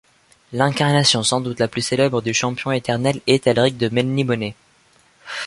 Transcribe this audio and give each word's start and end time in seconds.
L'incarnation 0.51 1.21
sans 1.21 1.41
doute 1.41 1.59
la 1.59 1.67
plus 1.67 1.83
célèbre 1.83 2.23
du 2.23 2.33
Champion 2.33 2.71
éternel 2.71 3.21
est 3.27 3.45
Elric 3.45 3.77
de 3.77 3.87
Melniboné. 3.89 4.55